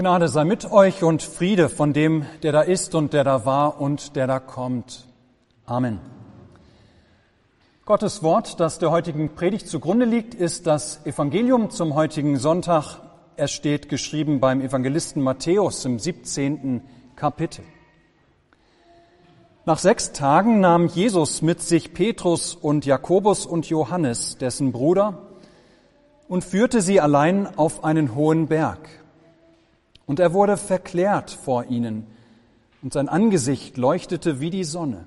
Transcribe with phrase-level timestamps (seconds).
[0.00, 3.82] Gnade sei mit euch und Friede von dem, der da ist und der da war
[3.82, 5.04] und der da kommt.
[5.66, 6.00] Amen.
[7.84, 13.02] Gottes Wort, das der heutigen Predigt zugrunde liegt, ist das Evangelium zum heutigen Sonntag.
[13.36, 16.80] Es steht geschrieben beim Evangelisten Matthäus im 17.
[17.14, 17.66] Kapitel.
[19.66, 25.26] Nach sechs Tagen nahm Jesus mit sich Petrus und Jakobus und Johannes, dessen Bruder,
[26.26, 28.99] und führte sie allein auf einen hohen Berg.
[30.10, 32.04] Und er wurde verklärt vor ihnen,
[32.82, 35.06] und sein Angesicht leuchtete wie die Sonne,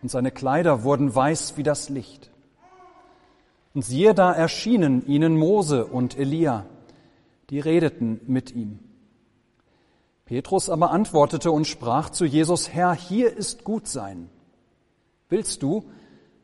[0.00, 2.30] und seine Kleider wurden weiß wie das Licht.
[3.74, 6.64] Und siehe, da erschienen ihnen Mose und Elia,
[7.50, 8.78] die redeten mit ihm.
[10.24, 14.30] Petrus aber antwortete und sprach zu Jesus, Herr, hier ist gut sein.
[15.28, 15.84] Willst du,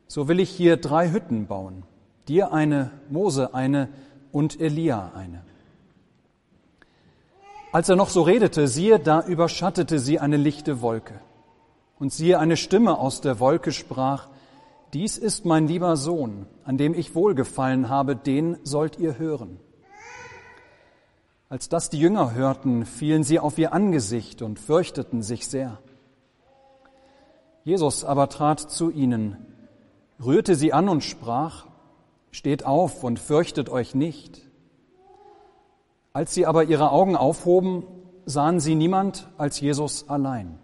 [0.08, 1.84] so will ich hier drei Hütten bauen,
[2.28, 3.88] dir eine, Mose eine
[4.30, 5.42] und Elia eine.
[7.70, 11.20] Als er noch so redete, siehe, da überschattete sie eine lichte Wolke.
[11.98, 14.28] Und siehe, eine Stimme aus der Wolke sprach,
[14.94, 19.60] Dies ist mein lieber Sohn, an dem ich wohlgefallen habe, den sollt ihr hören.
[21.50, 25.78] Als das die Jünger hörten, fielen sie auf ihr Angesicht und fürchteten sich sehr.
[27.64, 29.36] Jesus aber trat zu ihnen,
[30.24, 31.66] rührte sie an und sprach,
[32.30, 34.47] Steht auf und fürchtet euch nicht.
[36.12, 37.84] Als sie aber ihre Augen aufhoben,
[38.24, 40.58] sahen sie niemand als Jesus allein.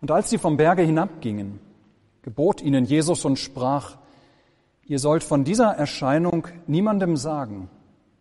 [0.00, 1.60] Und als sie vom Berge hinabgingen,
[2.22, 3.96] gebot ihnen Jesus und sprach,
[4.84, 7.70] ihr sollt von dieser Erscheinung niemandem sagen,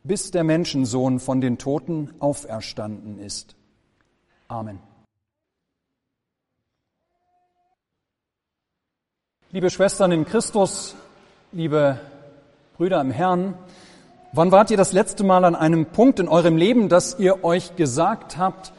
[0.03, 3.55] bis der Menschensohn von den Toten auferstanden ist.
[4.47, 4.79] Amen.
[9.51, 10.95] Liebe Schwestern in Christus,
[11.51, 11.99] liebe
[12.77, 13.55] Brüder im Herrn,
[14.33, 17.75] Wann wart ihr das letzte Mal an einem Punkt in eurem Leben, dass ihr euch
[17.75, 18.71] gesagt habt,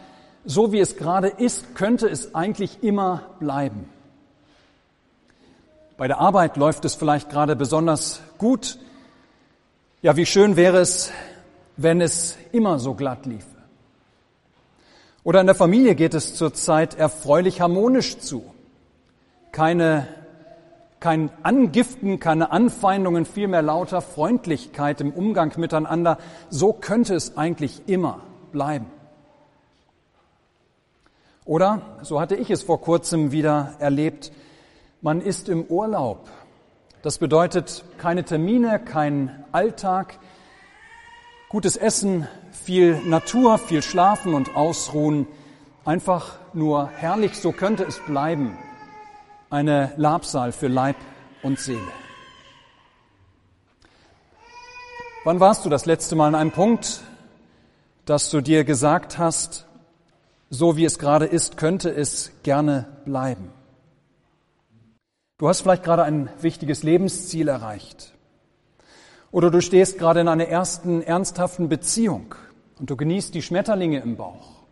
[0.46, 3.86] so wie es gerade ist, könnte es eigentlich immer bleiben?
[5.98, 8.78] Bei der Arbeit läuft es vielleicht gerade besonders gut.
[10.00, 11.12] Ja, wie schön wäre es,
[11.76, 13.46] wenn es immer so glatt liefe.
[15.22, 18.42] Oder in der Familie geht es zurzeit erfreulich harmonisch zu.
[19.52, 20.08] Keine
[21.02, 26.16] kein Angiften, keine Anfeindungen, vielmehr lauter Freundlichkeit im Umgang miteinander.
[26.48, 28.20] So könnte es eigentlich immer
[28.52, 28.86] bleiben.
[31.44, 34.30] Oder, so hatte ich es vor kurzem wieder erlebt,
[35.00, 36.30] man ist im Urlaub.
[37.02, 40.20] Das bedeutet keine Termine, kein Alltag,
[41.48, 45.26] gutes Essen, viel Natur, viel Schlafen und Ausruhen.
[45.84, 48.56] Einfach nur herrlich, so könnte es bleiben
[49.52, 50.96] eine Labsal für Leib
[51.42, 51.92] und Seele.
[55.24, 57.02] Wann warst du das letzte Mal an einem Punkt,
[58.06, 59.66] dass du dir gesagt hast,
[60.48, 63.52] so wie es gerade ist, könnte es gerne bleiben?
[65.36, 68.14] Du hast vielleicht gerade ein wichtiges Lebensziel erreicht.
[69.32, 72.34] Oder du stehst gerade in einer ersten ernsthaften Beziehung
[72.78, 74.62] und du genießt die Schmetterlinge im Bauch.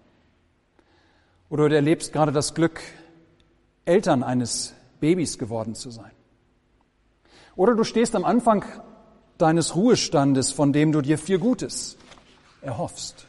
[1.50, 2.80] Oder du erlebst gerade das Glück,
[3.84, 6.10] Eltern eines Babys geworden zu sein.
[7.56, 8.64] Oder du stehst am Anfang
[9.38, 11.96] deines Ruhestandes, von dem du dir viel Gutes
[12.62, 13.26] erhoffst.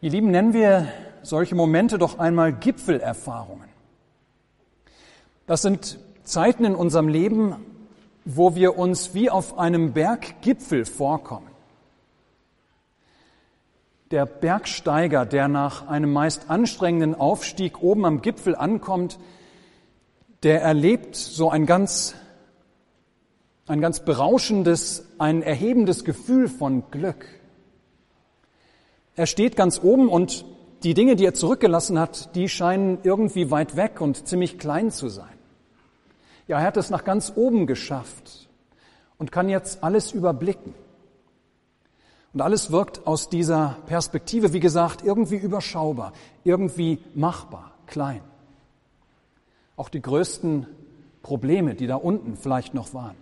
[0.00, 0.88] Ihr Lieben, nennen wir
[1.22, 3.68] solche Momente doch einmal Gipfelerfahrungen.
[5.46, 7.54] Das sind Zeiten in unserem Leben,
[8.24, 11.51] wo wir uns wie auf einem Berggipfel vorkommen.
[14.12, 19.18] Der Bergsteiger, der nach einem meist anstrengenden Aufstieg oben am Gipfel ankommt,
[20.42, 22.14] der erlebt so ein ganz,
[23.66, 27.26] ein ganz berauschendes, ein erhebendes Gefühl von Glück.
[29.16, 30.44] Er steht ganz oben und
[30.82, 35.08] die Dinge, die er zurückgelassen hat, die scheinen irgendwie weit weg und ziemlich klein zu
[35.08, 35.38] sein.
[36.46, 38.50] Ja, er hat es nach ganz oben geschafft
[39.16, 40.74] und kann jetzt alles überblicken.
[42.32, 46.12] Und alles wirkt aus dieser Perspektive, wie gesagt, irgendwie überschaubar,
[46.44, 48.22] irgendwie machbar, klein.
[49.76, 50.66] Auch die größten
[51.22, 53.16] Probleme, die da unten vielleicht noch waren.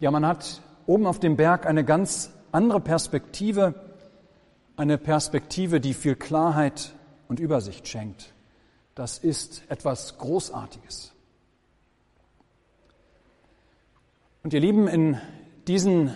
[0.00, 3.74] Ja, man hat oben auf dem Berg eine ganz andere Perspektive,
[4.76, 6.94] eine Perspektive, die viel Klarheit
[7.28, 8.32] und Übersicht schenkt.
[8.94, 11.12] Das ist etwas Großartiges.
[14.42, 15.20] Und ihr Lieben, in
[15.68, 16.14] diesen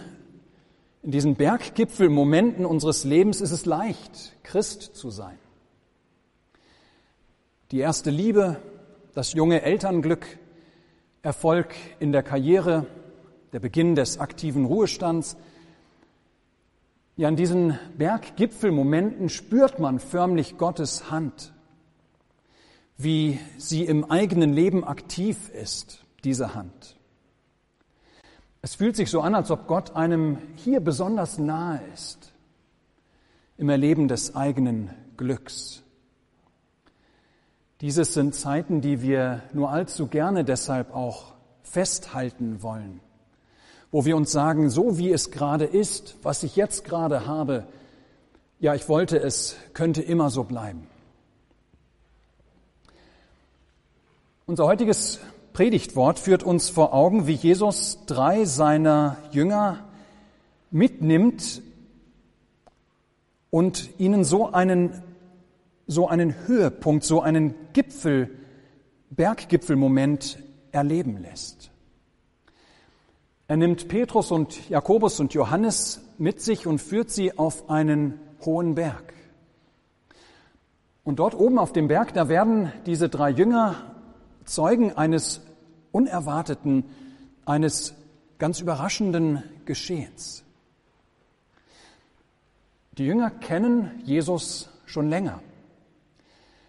[1.05, 5.39] in diesen Berggipfelmomenten unseres Lebens ist es leicht, Christ zu sein.
[7.71, 8.57] Die erste Liebe,
[9.13, 10.27] das junge Elternglück,
[11.21, 12.87] Erfolg in der Karriere,
[13.53, 15.37] der Beginn des aktiven Ruhestands,
[17.17, 21.53] Ja, in diesen Berggipfelmomenten spürt man förmlich Gottes Hand,
[22.97, 26.94] wie sie im eigenen Leben aktiv ist, diese Hand.
[28.65, 32.33] Es fühlt sich so an, als ob Gott einem hier besonders nahe ist,
[33.59, 34.89] im Erleben des eigenen
[35.19, 35.83] Glücks.
[37.83, 43.01] Dieses sind Zeiten, die wir nur allzu gerne deshalb auch festhalten wollen,
[43.93, 47.67] wo wir uns sagen, so wie es gerade ist, was ich jetzt gerade habe,
[48.61, 50.87] ja, ich wollte es, könnte immer so bleiben.
[54.47, 55.21] Unser heutiges
[55.55, 59.85] Predigtwort führt uns vor Augen, wie Jesus drei seiner Jünger
[60.73, 61.63] mitnimmt
[63.51, 65.01] und ihnen so einen,
[65.87, 68.37] so einen Höhepunkt, so einen Gipfel,
[69.11, 70.41] Berggipfelmoment
[70.73, 71.71] erleben lässt.
[73.47, 78.75] Er nimmt Petrus und Jakobus und Johannes mit sich und führt sie auf einen hohen
[78.75, 79.15] Berg.
[81.05, 83.95] Und dort oben auf dem Berg, da werden diese drei Jünger
[84.45, 85.41] Zeugen eines
[85.93, 86.85] unerwarteten,
[87.45, 87.95] eines
[88.39, 90.45] ganz überraschenden Geschehens.
[92.99, 95.41] Die Jünger kennen Jesus schon länger.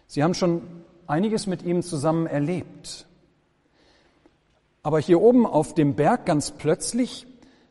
[0.06, 0.62] Sie haben schon
[1.06, 3.06] einiges mit ihm zusammen erlebt.
[4.82, 7.26] Aber hier oben auf dem Berg ganz plötzlich,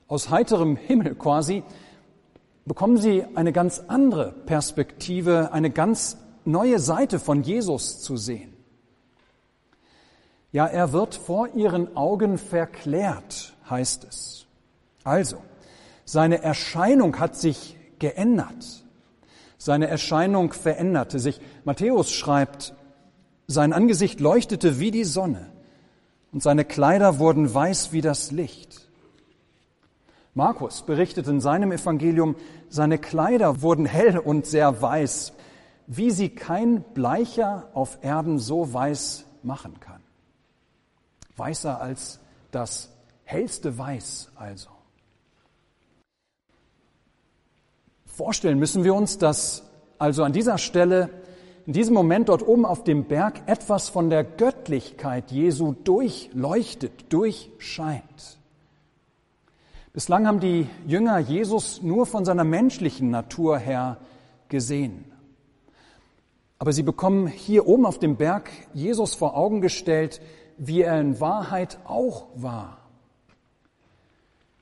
[0.08, 1.64] aus heiterem Himmel quasi,
[2.66, 8.55] bekommen sie eine ganz andere Perspektive, eine ganz neue Seite von Jesus zu sehen.
[10.56, 14.46] Ja, er wird vor ihren Augen verklärt, heißt es.
[15.04, 15.36] Also,
[16.06, 18.86] seine Erscheinung hat sich geändert.
[19.58, 21.42] Seine Erscheinung veränderte sich.
[21.66, 22.74] Matthäus schreibt,
[23.48, 25.48] sein Angesicht leuchtete wie die Sonne
[26.32, 28.88] und seine Kleider wurden weiß wie das Licht.
[30.36, 32.38] Markus berichtet in seinem Evangelium,
[32.70, 35.34] seine Kleider wurden hell und sehr weiß,
[35.88, 39.95] wie sie kein Bleicher auf Erden so weiß machen kann.
[41.38, 42.20] Weißer als
[42.52, 42.90] das
[43.24, 44.70] hellste Weiß also.
[48.06, 49.64] Vorstellen müssen wir uns, dass
[49.98, 51.10] also an dieser Stelle,
[51.66, 58.40] in diesem Moment dort oben auf dem Berg etwas von der Göttlichkeit Jesu durchleuchtet, durchscheint.
[59.92, 63.98] Bislang haben die Jünger Jesus nur von seiner menschlichen Natur her
[64.50, 65.06] gesehen.
[66.60, 70.22] Aber sie bekommen hier oben auf dem Berg Jesus vor Augen gestellt,
[70.58, 72.78] wie er in Wahrheit auch war.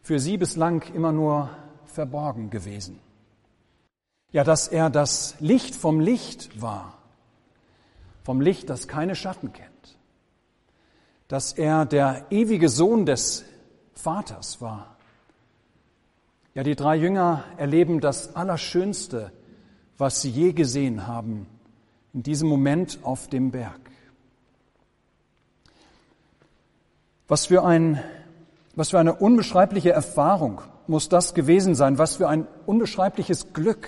[0.02, 1.50] Für sie bislang immer nur
[1.86, 3.00] verborgen gewesen.
[4.32, 6.98] Ja, dass er das Licht vom Licht war,
[8.24, 9.70] vom Licht, das keine Schatten kennt.
[11.28, 13.46] Dass er der ewige Sohn des
[13.94, 14.98] Vaters war.
[16.56, 19.32] Ja, die drei Jünger erleben das Allerschönste,
[19.98, 21.48] was sie je gesehen haben,
[22.14, 23.80] in diesem Moment auf dem Berg.
[27.28, 28.04] Was für, ein,
[28.76, 33.88] was für eine unbeschreibliche Erfahrung muss das gewesen sein, was für ein unbeschreibliches Glück,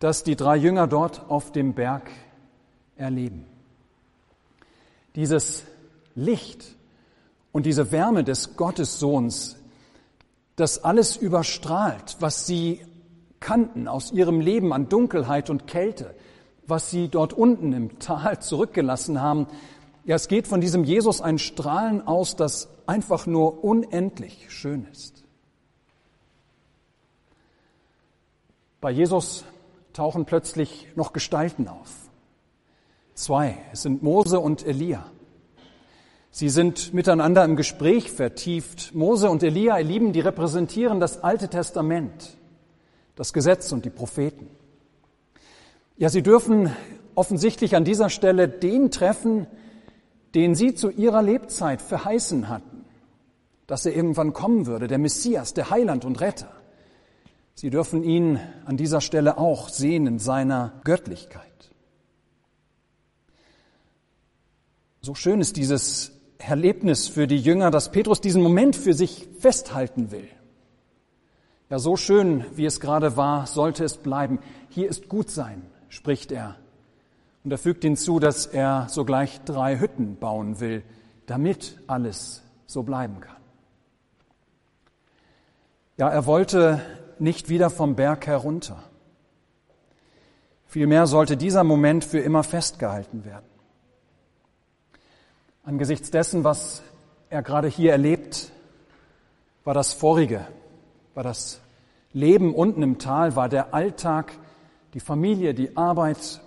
[0.00, 2.10] das die drei Jünger dort auf dem Berg
[2.96, 3.46] erleben.
[5.14, 5.64] Dieses
[6.14, 6.76] Licht
[7.52, 9.56] und diese Wärme des Gottessohns,
[10.56, 12.84] das alles überstrahlt, was sie
[13.40, 16.14] kannten aus ihrem Leben an Dunkelheit und Kälte,
[16.66, 19.46] was sie dort unten im Tal zurückgelassen haben,
[20.04, 25.24] ja, es geht von diesem Jesus ein Strahlen aus, das einfach nur unendlich schön ist.
[28.80, 29.44] Bei Jesus
[29.92, 31.90] tauchen plötzlich noch Gestalten auf.
[33.14, 35.04] Zwei, es sind Mose und Elia.
[36.30, 38.94] Sie sind miteinander im Gespräch vertieft.
[38.94, 42.38] Mose und Elia, ihr Lieben, die repräsentieren das Alte Testament,
[43.16, 44.48] das Gesetz und die Propheten.
[45.98, 46.74] Ja, sie dürfen
[47.14, 49.46] offensichtlich an dieser Stelle den treffen,
[50.34, 52.84] den sie zu ihrer Lebzeit verheißen hatten,
[53.66, 56.50] dass er irgendwann kommen würde, der Messias, der Heiland und Retter.
[57.54, 61.46] Sie dürfen ihn an dieser Stelle auch sehen in seiner Göttlichkeit.
[65.02, 70.10] So schön ist dieses Erlebnis für die Jünger, dass Petrus diesen Moment für sich festhalten
[70.10, 70.28] will.
[71.70, 74.40] Ja, so schön, wie es gerade war, sollte es bleiben.
[74.68, 76.56] Hier ist gut sein, spricht er
[77.44, 80.82] und er fügt hinzu, dass er sogleich drei Hütten bauen will,
[81.26, 83.36] damit alles so bleiben kann.
[85.96, 86.80] Ja, er wollte
[87.18, 88.82] nicht wieder vom Berg herunter.
[90.66, 93.44] Vielmehr sollte dieser Moment für immer festgehalten werden.
[95.64, 96.82] Angesichts dessen, was
[97.28, 98.50] er gerade hier erlebt,
[99.64, 100.46] war das vorige,
[101.14, 101.60] war das
[102.12, 104.32] Leben unten im Tal war der Alltag,
[104.94, 106.40] die Familie, die Arbeit,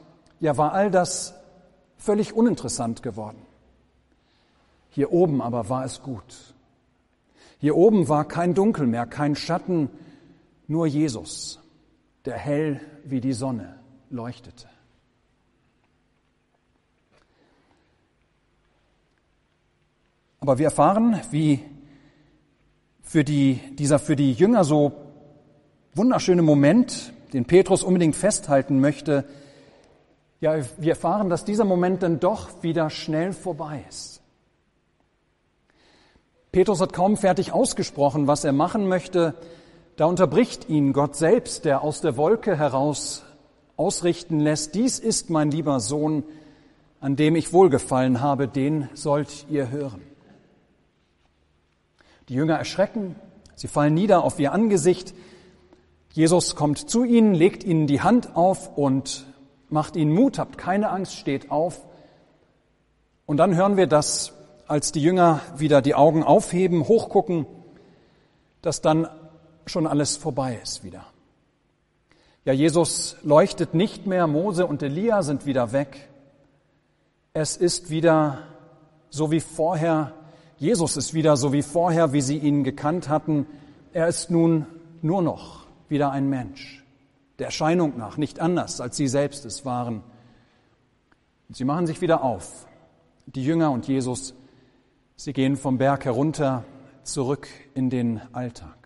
[0.43, 1.33] ja war all das
[1.97, 3.41] völlig uninteressant geworden.
[4.89, 6.53] Hier oben aber war es gut.
[7.59, 9.89] Hier oben war kein Dunkel mehr, kein Schatten,
[10.67, 11.61] nur Jesus,
[12.25, 14.67] der hell wie die Sonne leuchtete.
[20.41, 21.63] Aber wir erfahren, wie
[23.01, 24.91] für die, dieser für die Jünger so
[25.93, 29.23] wunderschöne Moment, den Petrus unbedingt festhalten möchte,
[30.43, 34.21] ja, wir erfahren, dass dieser Moment dann doch wieder schnell vorbei ist.
[36.51, 39.35] Petrus hat kaum fertig ausgesprochen, was er machen möchte.
[39.95, 43.23] Da unterbricht ihn Gott selbst, der aus der Wolke heraus
[43.77, 46.25] ausrichten lässt, dies ist mein lieber Sohn,
[46.99, 50.01] an dem ich wohlgefallen habe, den sollt ihr hören.
[52.27, 53.15] Die Jünger erschrecken,
[53.55, 55.15] sie fallen nieder auf ihr Angesicht.
[56.11, 59.25] Jesus kommt zu ihnen, legt ihnen die Hand auf und
[59.73, 61.81] macht ihnen Mut, habt keine Angst, steht auf.
[63.25, 64.33] Und dann hören wir, dass
[64.67, 67.45] als die Jünger wieder die Augen aufheben, hochgucken,
[68.61, 69.07] dass dann
[69.65, 71.05] schon alles vorbei ist wieder.
[72.45, 76.07] Ja, Jesus leuchtet nicht mehr, Mose und Elia sind wieder weg.
[77.33, 78.39] Es ist wieder
[79.09, 80.13] so wie vorher,
[80.57, 83.47] Jesus ist wieder so wie vorher, wie sie ihn gekannt hatten.
[83.91, 84.67] Er ist nun
[85.01, 86.82] nur noch wieder ein Mensch,
[87.39, 90.03] der Erscheinung nach, nicht anders, als sie selbst es waren.
[91.47, 92.67] Und sie machen sich wieder auf,
[93.25, 94.33] die Jünger und Jesus.
[95.15, 96.63] Sie gehen vom Berg herunter
[97.03, 98.77] zurück in den Alltag.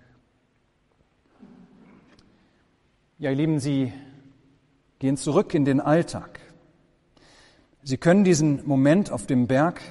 [3.19, 3.91] Ja, ihr Lieben, Sie
[4.99, 6.39] gehen zurück in den Alltag.
[7.83, 9.81] Sie können diesen Moment auf dem Berg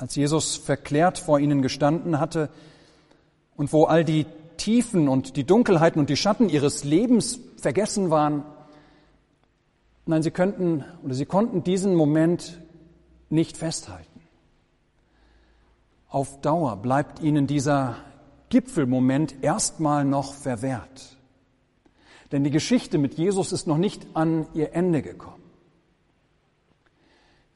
[0.00, 2.48] als Jesus verklärt vor ihnen gestanden hatte
[3.56, 4.26] und wo all die
[4.60, 8.44] Tiefen und die Dunkelheiten und die Schatten ihres Lebens vergessen waren.
[10.04, 12.60] Nein, sie könnten oder sie konnten diesen Moment
[13.30, 14.20] nicht festhalten.
[16.08, 17.96] Auf Dauer bleibt ihnen dieser
[18.50, 21.16] Gipfelmoment erstmal noch verwehrt.
[22.30, 25.42] Denn die Geschichte mit Jesus ist noch nicht an ihr Ende gekommen.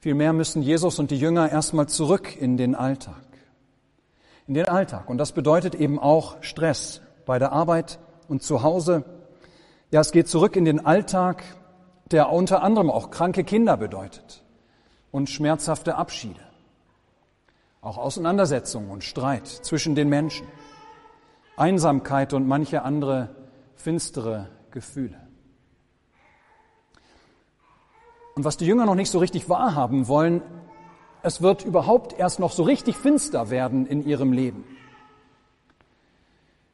[0.00, 3.22] Vielmehr müssen Jesus und die Jünger erstmal zurück in den Alltag.
[4.46, 5.08] In den Alltag.
[5.08, 7.98] Und das bedeutet eben auch Stress bei der Arbeit
[8.28, 9.04] und zu Hause.
[9.90, 11.42] Ja, es geht zurück in den Alltag,
[12.10, 14.44] der unter anderem auch kranke Kinder bedeutet
[15.10, 16.40] und schmerzhafte Abschiede.
[17.80, 20.46] Auch Auseinandersetzungen und Streit zwischen den Menschen.
[21.56, 23.34] Einsamkeit und manche andere
[23.74, 25.20] finstere Gefühle.
[28.34, 30.42] Und was die Jünger noch nicht so richtig wahrhaben wollen,
[31.24, 34.64] es wird überhaupt erst noch so richtig finster werden in ihrem Leben.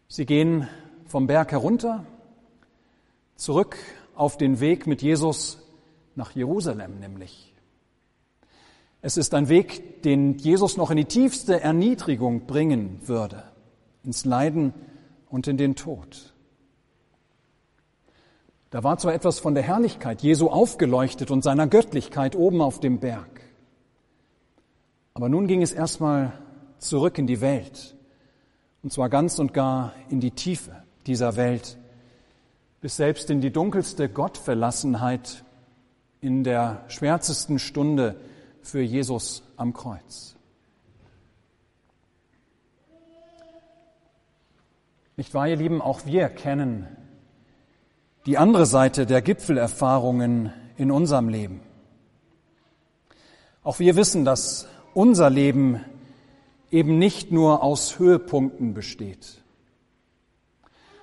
[0.09, 0.67] Sie gehen
[1.07, 2.05] vom Berg herunter,
[3.37, 3.77] zurück
[4.17, 5.63] auf den Weg mit Jesus
[6.17, 7.55] nach Jerusalem nämlich.
[9.03, 13.45] Es ist ein Weg, den Jesus noch in die tiefste Erniedrigung bringen würde,
[14.03, 14.75] ins Leiden
[15.29, 16.35] und in den Tod.
[18.71, 22.99] Da war zwar etwas von der Herrlichkeit Jesu aufgeleuchtet und seiner Göttlichkeit oben auf dem
[22.99, 23.50] Berg.
[25.15, 26.33] Aber nun ging es erstmal
[26.79, 27.95] zurück in die Welt.
[28.83, 31.77] Und zwar ganz und gar in die Tiefe dieser Welt,
[32.81, 35.45] bis selbst in die dunkelste Gottverlassenheit
[36.21, 38.17] in der schwärzesten Stunde
[38.63, 40.37] für Jesus am Kreuz.
[45.17, 46.89] Nicht wahr, ihr Lieben, auch wir kennen
[48.27, 51.61] die andere Seite der Gipfelerfahrungen in unserem Leben.
[53.63, 55.81] Auch wir wissen, dass unser Leben
[56.71, 59.43] eben nicht nur aus Höhepunkten besteht.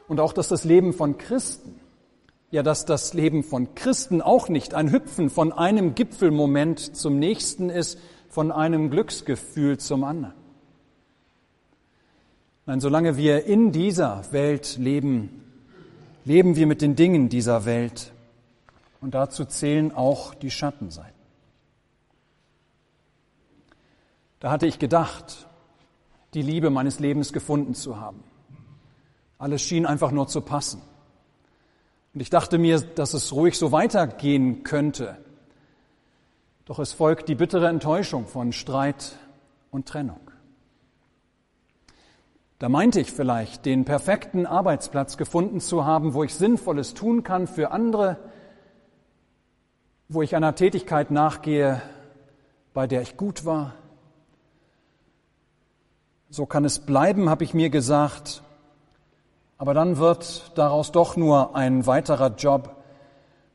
[0.07, 1.79] Und auch, dass das Leben von Christen,
[2.49, 7.69] ja, dass das Leben von Christen auch nicht ein Hüpfen von einem Gipfelmoment zum nächsten
[7.69, 10.35] ist, von einem Glücksgefühl zum anderen.
[12.65, 15.43] Nein, solange wir in dieser Welt leben,
[16.25, 18.13] leben wir mit den Dingen dieser Welt.
[18.99, 21.16] Und dazu zählen auch die Schattenseiten.
[24.39, 25.47] Da hatte ich gedacht,
[26.33, 28.23] die Liebe meines Lebens gefunden zu haben.
[29.39, 30.81] Alles schien einfach nur zu passen.
[32.13, 35.17] Und ich dachte mir, dass es ruhig so weitergehen könnte.
[36.65, 39.13] Doch es folgt die bittere Enttäuschung von Streit
[39.71, 40.19] und Trennung.
[42.59, 47.45] Da meinte ich vielleicht, den perfekten Arbeitsplatz gefunden zu haben, wo ich Sinnvolles tun kann
[47.45, 48.17] für andere,
[50.09, 51.81] wo ich einer Tätigkeit nachgehe,
[52.73, 53.75] bei der ich gut war.
[56.29, 58.43] So kann es bleiben, habe ich mir gesagt.
[59.57, 62.75] Aber dann wird daraus doch nur ein weiterer Job,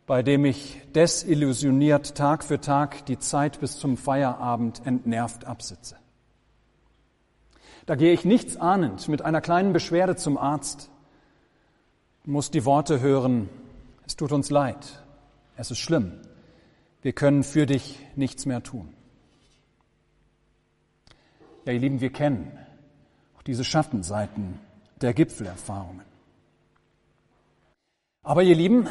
[0.06, 5.96] bei dem ich desillusioniert Tag für Tag die Zeit bis zum Feierabend entnervt absitze.
[7.86, 10.90] Da gehe ich nichts ahnend mit einer kleinen Beschwerde zum Arzt,
[12.24, 13.48] muss die Worte hören,
[14.06, 15.02] es tut uns leid,
[15.56, 16.12] es ist schlimm,
[17.02, 18.94] wir können für dich nichts mehr tun.
[21.64, 22.62] Ja, ihr Lieben, wir kennen
[23.46, 24.58] diese Schattenseiten
[25.00, 26.06] der Gipfelerfahrungen.
[28.22, 28.88] Aber ihr Lieben,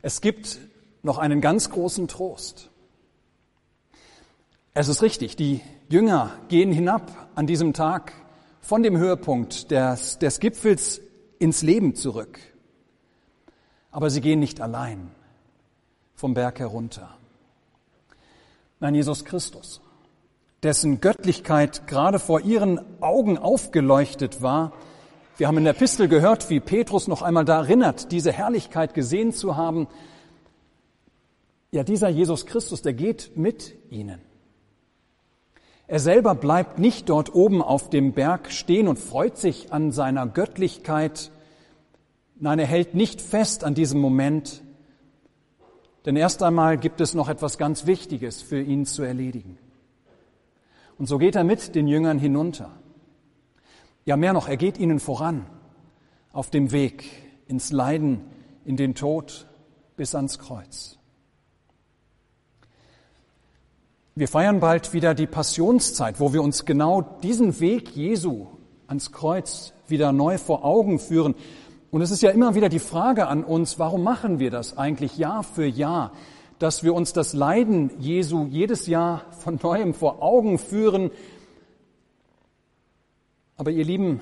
[0.00, 0.58] es gibt
[1.02, 2.70] noch einen ganz großen Trost.
[4.74, 8.12] Es ist richtig, die Jünger gehen hinab an diesem Tag
[8.60, 11.00] von dem Höhepunkt des, des Gipfels
[11.38, 12.38] ins Leben zurück.
[13.90, 15.10] Aber sie gehen nicht allein
[16.14, 17.16] vom Berg herunter.
[18.80, 19.80] Nein, Jesus Christus,
[20.62, 24.72] dessen Göttlichkeit gerade vor ihren Augen aufgeleuchtet war,
[25.38, 29.32] wir haben in der Epistel gehört, wie Petrus noch einmal da erinnert, diese Herrlichkeit gesehen
[29.32, 29.86] zu haben.
[31.70, 34.20] Ja, dieser Jesus Christus, der geht mit ihnen.
[35.86, 40.26] Er selber bleibt nicht dort oben auf dem Berg stehen und freut sich an seiner
[40.26, 41.30] Göttlichkeit.
[42.40, 44.64] Nein, er hält nicht fest an diesem Moment,
[46.04, 49.56] denn erst einmal gibt es noch etwas ganz Wichtiges für ihn zu erledigen.
[50.98, 52.70] Und so geht er mit den Jüngern hinunter.
[54.04, 55.46] Ja, mehr noch, er geht ihnen voran
[56.32, 57.04] auf dem Weg
[57.46, 58.20] ins Leiden,
[58.64, 59.46] in den Tod
[59.96, 60.98] bis ans Kreuz.
[64.14, 68.46] Wir feiern bald wieder die Passionszeit, wo wir uns genau diesen Weg Jesu
[68.88, 71.36] ans Kreuz wieder neu vor Augen führen.
[71.90, 75.16] Und es ist ja immer wieder die Frage an uns, warum machen wir das eigentlich
[75.16, 76.12] Jahr für Jahr,
[76.58, 81.10] dass wir uns das Leiden Jesu jedes Jahr von neuem vor Augen führen,
[83.56, 84.20] aber ihr Lieben,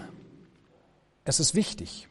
[1.24, 2.08] es ist wichtig,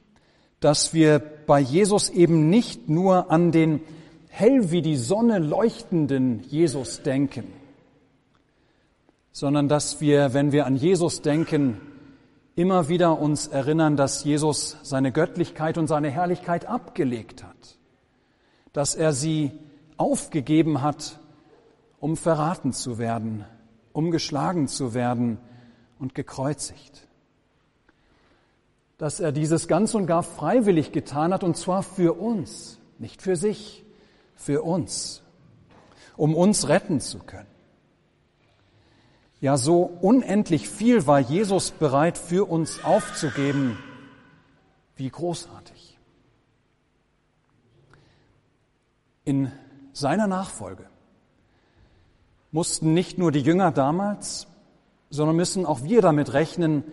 [0.60, 3.82] dass wir bei Jesus eben nicht nur an den
[4.28, 7.46] hell wie die Sonne leuchtenden Jesus denken,
[9.32, 11.82] sondern dass wir, wenn wir an Jesus denken,
[12.56, 17.78] immer wieder uns erinnern, dass Jesus seine Göttlichkeit und seine Herrlichkeit abgelegt hat,
[18.72, 19.52] dass er sie
[19.98, 21.20] aufgegeben hat,
[22.00, 23.46] um verraten zu werden,
[23.94, 25.38] um geschlagen zu werden
[26.00, 27.06] und gekreuzigt
[28.98, 33.36] dass er dieses ganz und gar freiwillig getan hat, und zwar für uns, nicht für
[33.36, 33.84] sich,
[34.36, 35.22] für uns,
[36.16, 37.48] um uns retten zu können.
[39.42, 43.78] Ja, so unendlich viel war Jesus bereit für uns aufzugeben,
[44.96, 46.00] wie großartig.
[49.26, 49.52] In
[49.96, 50.86] seiner Nachfolge
[52.52, 54.48] mussten nicht nur die Jünger damals,
[55.10, 56.84] sondern müssen auch wir damit rechnen,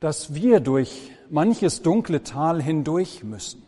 [0.00, 3.62] dass wir durch manches dunkle Tal hindurch müssen,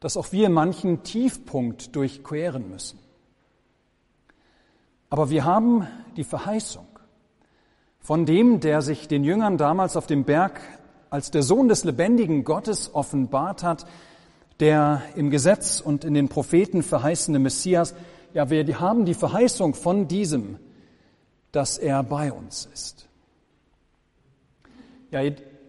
[0.00, 2.98] dass auch wir manchen Tiefpunkt durchqueren müssen.
[5.08, 6.86] Aber wir haben die Verheißung
[8.00, 10.60] von dem, der sich den Jüngern damals auf dem Berg
[11.08, 13.86] als der Sohn des lebendigen Gottes offenbart hat,
[14.62, 17.96] der im Gesetz und in den Propheten verheißene Messias,
[18.32, 20.56] ja, wir haben die Verheißung von diesem,
[21.50, 23.08] dass er bei uns ist.
[25.10, 25.20] Ja,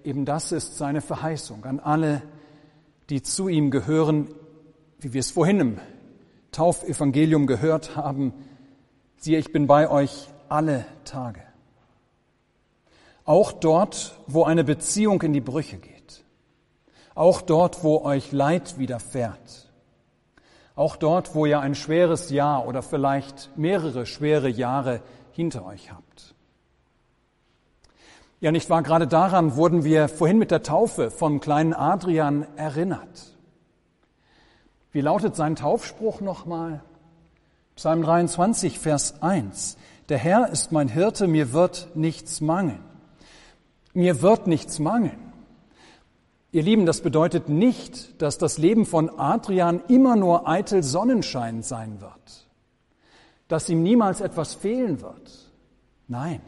[0.03, 2.21] eben das ist seine Verheißung an alle,
[3.09, 4.27] die zu ihm gehören,
[4.99, 5.79] wie wir es vorhin im
[6.51, 8.31] Taufevangelium gehört haben.
[9.17, 11.41] Siehe, ich bin bei euch alle Tage.
[13.25, 15.92] Auch dort, wo eine Beziehung in die Brüche geht.
[17.15, 19.71] Auch dort, wo euch Leid widerfährt.
[20.75, 26.33] Auch dort, wo ihr ein schweres Jahr oder vielleicht mehrere schwere Jahre hinter euch habt.
[28.39, 28.83] Ja, nicht wahr?
[28.83, 33.37] Gerade daran wurden wir vorhin mit der Taufe vom kleinen Adrian erinnert.
[34.91, 36.83] Wie lautet sein Taufspruch nochmal?
[37.75, 39.77] Psalm 23, Vers 1.
[40.09, 42.83] Der Herr ist mein Hirte, mir wird nichts mangeln.
[43.93, 45.22] Mir wird nichts mangeln.
[46.53, 51.99] Ihr Lieben, das bedeutet nicht, dass das Leben von Adrian immer nur eitel Sonnenschein sein
[51.99, 52.47] wird,
[53.47, 55.51] dass ihm niemals etwas fehlen wird.
[56.07, 56.41] Nein.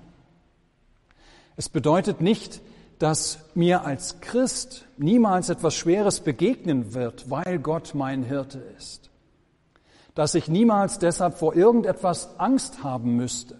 [1.56, 2.62] Es bedeutet nicht,
[3.00, 9.10] dass mir als Christ niemals etwas Schweres begegnen wird, weil Gott mein Hirte ist.
[10.14, 13.58] Dass ich niemals deshalb vor irgendetwas Angst haben müsste.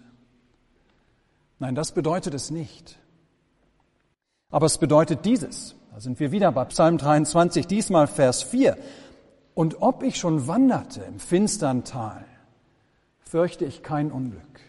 [1.58, 3.00] Nein, das bedeutet es nicht.
[4.48, 5.74] Aber es bedeutet dieses.
[5.96, 8.76] Da sind wir wieder bei Psalm 23, diesmal Vers 4.
[9.54, 12.22] Und ob ich schon wanderte im finstern Tal,
[13.20, 14.60] fürchte ich kein Unglück,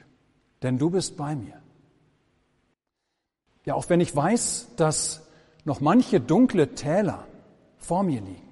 [0.64, 1.62] denn du bist bei mir.
[3.66, 5.28] Ja, auch wenn ich weiß, dass
[5.66, 7.28] noch manche dunkle Täler
[7.78, 8.48] vor mir liegen.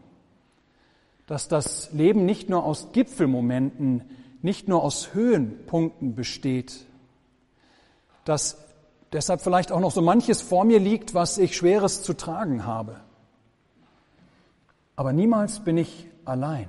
[1.27, 4.03] Dass das Leben nicht nur aus Gipfelmomenten,
[4.41, 6.85] nicht nur aus Höhenpunkten besteht.
[8.25, 8.64] Dass
[9.15, 12.99] deshalb vielleicht auch noch so manches vor mir liegt, was ich Schweres zu tragen habe.
[14.95, 16.67] Aber niemals bin ich allein,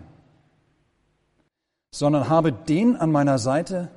[1.90, 3.90] sondern habe den an meiner Seite,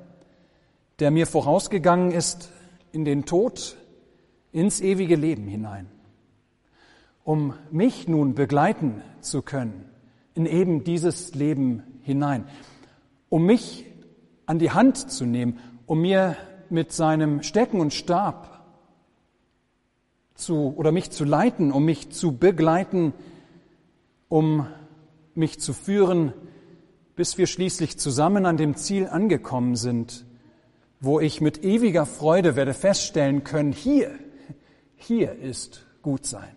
[0.99, 2.51] der mir vorausgegangen ist
[2.91, 3.77] in den Tod,
[4.51, 5.87] ins ewige Leben hinein,
[7.23, 9.85] um mich nun begleiten zu können
[10.33, 12.45] in eben dieses Leben hinein,
[13.29, 13.85] um mich
[14.45, 16.37] an die Hand zu nehmen, um mir
[16.71, 18.63] mit seinem Stecken und Stab
[20.35, 23.13] zu oder mich zu leiten, um mich zu begleiten,
[24.29, 24.67] um
[25.35, 26.33] mich zu führen,
[27.15, 30.25] bis wir schließlich zusammen an dem Ziel angekommen sind,
[31.01, 34.11] wo ich mit ewiger Freude werde feststellen können, hier,
[34.95, 36.55] hier ist gut sein.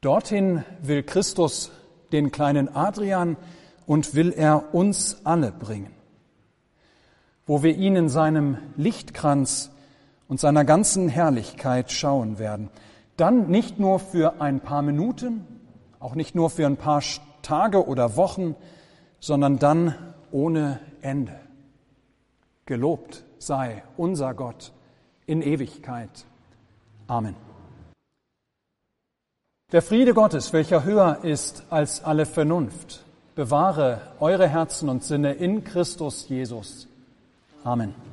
[0.00, 1.70] Dorthin will Christus
[2.10, 3.36] den kleinen Adrian
[3.86, 5.94] und will er uns alle bringen,
[7.46, 9.70] wo wir ihn in seinem Lichtkranz
[10.28, 12.70] und seiner ganzen Herrlichkeit schauen werden.
[13.16, 15.46] Dann nicht nur für ein paar Minuten,
[16.00, 17.02] auch nicht nur für ein paar
[17.42, 18.54] Tage oder Wochen,
[19.20, 19.94] sondern dann
[20.30, 21.38] ohne Ende.
[22.66, 24.72] Gelobt sei unser Gott
[25.26, 26.24] in Ewigkeit.
[27.06, 27.36] Amen.
[29.72, 35.64] Der Friede Gottes, welcher höher ist als alle Vernunft, bewahre eure Herzen und Sinne in
[35.64, 36.88] Christus Jesus.
[37.64, 38.11] Amen.